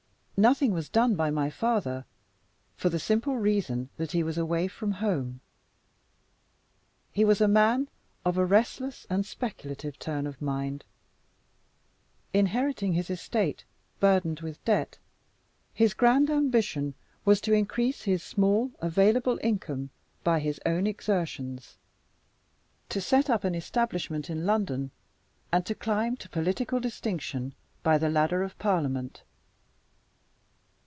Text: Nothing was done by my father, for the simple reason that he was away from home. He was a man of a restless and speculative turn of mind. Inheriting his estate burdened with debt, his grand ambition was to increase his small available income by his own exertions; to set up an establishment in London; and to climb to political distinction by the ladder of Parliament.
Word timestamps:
Nothing 0.43 0.71
was 0.71 0.89
done 0.89 1.15
by 1.15 1.29
my 1.29 1.51
father, 1.51 2.03
for 2.75 2.89
the 2.89 2.97
simple 2.97 3.37
reason 3.37 3.89
that 3.97 4.11
he 4.13 4.23
was 4.23 4.39
away 4.39 4.67
from 4.67 4.93
home. 4.93 5.39
He 7.11 7.23
was 7.23 7.41
a 7.41 7.47
man 7.47 7.89
of 8.25 8.39
a 8.39 8.45
restless 8.47 9.05
and 9.07 9.23
speculative 9.23 9.99
turn 9.99 10.25
of 10.25 10.41
mind. 10.41 10.83
Inheriting 12.33 12.93
his 12.93 13.11
estate 13.11 13.65
burdened 13.99 14.39
with 14.39 14.65
debt, 14.65 14.97
his 15.75 15.93
grand 15.93 16.31
ambition 16.31 16.95
was 17.23 17.39
to 17.41 17.53
increase 17.53 18.01
his 18.05 18.23
small 18.23 18.71
available 18.81 19.39
income 19.43 19.91
by 20.23 20.39
his 20.39 20.59
own 20.65 20.87
exertions; 20.87 21.77
to 22.89 22.99
set 22.99 23.29
up 23.29 23.43
an 23.43 23.53
establishment 23.53 24.27
in 24.27 24.47
London; 24.47 24.89
and 25.51 25.67
to 25.67 25.75
climb 25.75 26.17
to 26.17 26.27
political 26.29 26.79
distinction 26.79 27.53
by 27.83 27.99
the 27.99 28.09
ladder 28.09 28.41
of 28.41 28.57
Parliament. 28.57 29.21